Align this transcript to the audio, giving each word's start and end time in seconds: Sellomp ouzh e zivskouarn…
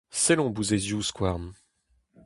Sellomp 0.21 0.57
ouzh 0.59 0.73
e 0.75 0.77
zivskouarn… 0.83 1.45